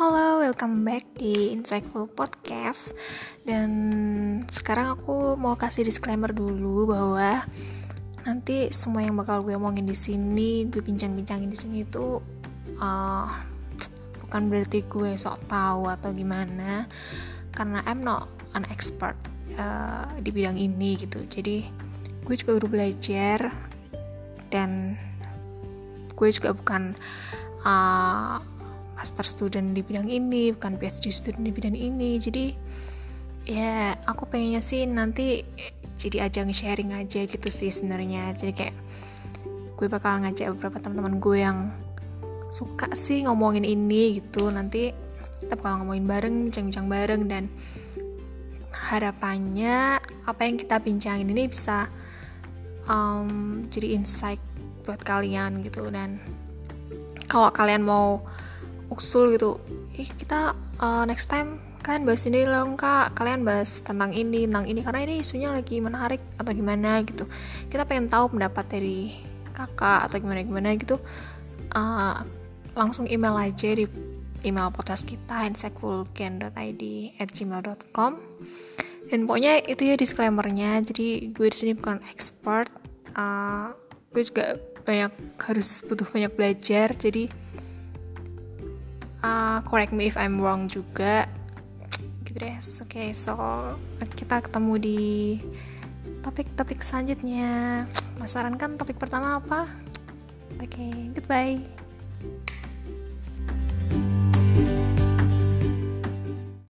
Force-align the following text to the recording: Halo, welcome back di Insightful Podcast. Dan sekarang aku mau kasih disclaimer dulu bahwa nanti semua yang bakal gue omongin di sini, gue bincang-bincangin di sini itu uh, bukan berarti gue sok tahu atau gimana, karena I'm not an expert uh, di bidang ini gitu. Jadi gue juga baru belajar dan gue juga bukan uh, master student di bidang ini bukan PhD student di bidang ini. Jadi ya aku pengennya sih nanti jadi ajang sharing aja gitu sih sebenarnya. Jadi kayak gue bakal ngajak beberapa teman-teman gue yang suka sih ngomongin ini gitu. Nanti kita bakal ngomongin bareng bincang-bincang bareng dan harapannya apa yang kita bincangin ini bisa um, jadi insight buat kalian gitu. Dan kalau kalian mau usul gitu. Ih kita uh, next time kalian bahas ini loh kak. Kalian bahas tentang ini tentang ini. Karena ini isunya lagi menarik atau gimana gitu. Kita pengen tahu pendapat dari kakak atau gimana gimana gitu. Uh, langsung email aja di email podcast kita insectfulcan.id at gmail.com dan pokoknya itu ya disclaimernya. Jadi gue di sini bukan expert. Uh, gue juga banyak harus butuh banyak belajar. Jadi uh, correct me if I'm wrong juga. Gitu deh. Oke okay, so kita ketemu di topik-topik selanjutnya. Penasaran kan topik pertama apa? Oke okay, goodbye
Halo, 0.00 0.40
welcome 0.40 0.80
back 0.80 1.04
di 1.20 1.52
Insightful 1.52 2.08
Podcast. 2.08 2.96
Dan 3.44 3.68
sekarang 4.48 4.96
aku 4.96 5.36
mau 5.36 5.60
kasih 5.60 5.84
disclaimer 5.84 6.32
dulu 6.32 6.88
bahwa 6.88 7.44
nanti 8.24 8.72
semua 8.72 9.04
yang 9.04 9.12
bakal 9.20 9.44
gue 9.44 9.52
omongin 9.52 9.84
di 9.84 9.92
sini, 9.92 10.64
gue 10.72 10.80
bincang-bincangin 10.80 11.52
di 11.52 11.58
sini 11.60 11.76
itu 11.84 12.16
uh, 12.80 13.28
bukan 14.24 14.48
berarti 14.48 14.88
gue 14.88 15.20
sok 15.20 15.36
tahu 15.52 15.92
atau 15.92 16.16
gimana, 16.16 16.88
karena 17.52 17.84
I'm 17.84 18.00
not 18.00 18.24
an 18.56 18.64
expert 18.72 19.20
uh, 19.60 20.08
di 20.16 20.32
bidang 20.32 20.56
ini 20.56 20.96
gitu. 20.96 21.28
Jadi 21.28 21.68
gue 22.24 22.34
juga 22.40 22.56
baru 22.56 22.72
belajar 22.72 23.52
dan 24.48 24.96
gue 26.16 26.28
juga 26.32 26.56
bukan 26.56 26.96
uh, 27.68 28.40
master 29.10 29.26
student 29.26 29.74
di 29.74 29.82
bidang 29.82 30.06
ini 30.06 30.54
bukan 30.54 30.78
PhD 30.78 31.10
student 31.10 31.42
di 31.42 31.50
bidang 31.50 31.74
ini. 31.74 32.14
Jadi 32.22 32.54
ya 33.50 33.98
aku 34.06 34.30
pengennya 34.30 34.62
sih 34.62 34.86
nanti 34.86 35.42
jadi 35.98 36.30
ajang 36.30 36.54
sharing 36.54 36.94
aja 36.94 37.26
gitu 37.26 37.50
sih 37.50 37.74
sebenarnya. 37.74 38.30
Jadi 38.38 38.52
kayak 38.54 38.76
gue 39.74 39.90
bakal 39.90 40.22
ngajak 40.22 40.54
beberapa 40.54 40.78
teman-teman 40.78 41.18
gue 41.18 41.38
yang 41.42 41.58
suka 42.54 42.86
sih 42.94 43.26
ngomongin 43.26 43.66
ini 43.66 44.22
gitu. 44.22 44.46
Nanti 44.54 44.94
kita 45.42 45.58
bakal 45.58 45.82
ngomongin 45.82 46.06
bareng 46.06 46.34
bincang-bincang 46.46 46.86
bareng 46.86 47.22
dan 47.26 47.50
harapannya 48.70 49.98
apa 50.22 50.40
yang 50.46 50.54
kita 50.54 50.78
bincangin 50.78 51.26
ini 51.26 51.50
bisa 51.50 51.90
um, 52.86 53.66
jadi 53.66 53.98
insight 53.98 54.38
buat 54.86 55.02
kalian 55.02 55.66
gitu. 55.66 55.90
Dan 55.90 56.22
kalau 57.26 57.50
kalian 57.50 57.82
mau 57.82 58.22
usul 58.90 59.34
gitu. 59.34 59.56
Ih 59.96 60.10
kita 60.10 60.54
uh, 60.82 61.04
next 61.06 61.30
time 61.30 61.62
kalian 61.80 62.04
bahas 62.04 62.26
ini 62.28 62.44
loh 62.44 62.76
kak. 62.76 63.16
Kalian 63.16 63.46
bahas 63.46 63.80
tentang 63.80 64.12
ini 64.12 64.44
tentang 64.44 64.66
ini. 64.68 64.80
Karena 64.84 65.00
ini 65.06 65.24
isunya 65.24 65.48
lagi 65.48 65.80
menarik 65.80 66.20
atau 66.36 66.52
gimana 66.52 67.00
gitu. 67.06 67.24
Kita 67.72 67.88
pengen 67.88 68.10
tahu 68.12 68.36
pendapat 68.36 68.66
dari 68.68 69.16
kakak 69.54 70.10
atau 70.10 70.16
gimana 70.20 70.40
gimana 70.44 70.68
gitu. 70.76 71.00
Uh, 71.72 72.26
langsung 72.74 73.06
email 73.06 73.34
aja 73.38 73.70
di 73.74 73.86
email 74.42 74.72
podcast 74.72 75.04
kita 75.04 75.44
insectfulcan.id 75.46 76.82
at 77.20 77.28
gmail.com 77.28 78.12
dan 79.10 79.26
pokoknya 79.26 79.60
itu 79.66 79.82
ya 79.90 79.94
disclaimernya. 79.98 80.80
Jadi 80.86 81.34
gue 81.34 81.48
di 81.50 81.56
sini 81.56 81.72
bukan 81.74 81.98
expert. 82.14 82.70
Uh, 83.18 83.74
gue 84.14 84.22
juga 84.22 84.54
banyak 84.86 85.12
harus 85.42 85.82
butuh 85.84 86.06
banyak 86.14 86.32
belajar. 86.38 86.94
Jadi 86.94 87.26
uh, 89.22 89.58
correct 89.66 89.92
me 89.92 90.08
if 90.08 90.16
I'm 90.20 90.40
wrong 90.40 90.66
juga. 90.66 91.28
Gitu 92.24 92.36
deh. 92.38 92.56
Oke 92.56 92.86
okay, 92.86 93.08
so 93.12 93.34
kita 94.16 94.44
ketemu 94.44 94.72
di 94.78 95.00
topik-topik 96.20 96.80
selanjutnya. 96.84 97.84
Penasaran 98.16 98.54
kan 98.60 98.76
topik 98.76 99.00
pertama 99.00 99.40
apa? 99.40 99.66
Oke 100.60 100.68
okay, 100.68 100.92
goodbye 101.16 101.80